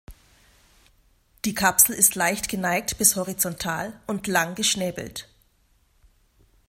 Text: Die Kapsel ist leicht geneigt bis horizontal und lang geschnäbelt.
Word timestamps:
Die 1.45 1.53
Kapsel 1.53 1.93
ist 1.93 2.15
leicht 2.15 2.49
geneigt 2.49 2.97
bis 2.97 3.15
horizontal 3.15 4.01
und 4.07 4.25
lang 4.25 4.55
geschnäbelt. 4.55 5.29